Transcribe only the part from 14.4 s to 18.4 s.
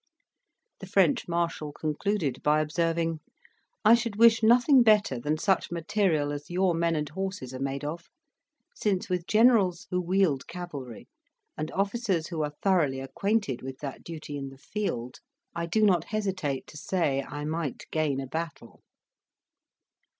the field, I do not hesitate to say I might gain a